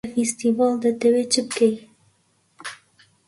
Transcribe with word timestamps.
تۆ 0.03 0.05
لە 0.07 0.11
فێستیڤاڵ 0.15 0.73
دەتەوێ 0.83 1.23
چ 1.33 1.35
بکەی؟ 1.47 1.75